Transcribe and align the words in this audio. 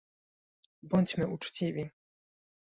Bądźmy 0.83 1.27
uczciwi 1.27 1.91